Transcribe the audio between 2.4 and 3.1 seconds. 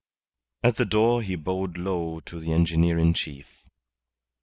engineer